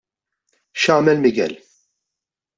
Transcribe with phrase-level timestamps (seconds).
[0.85, 1.55] X'għamel Miguel.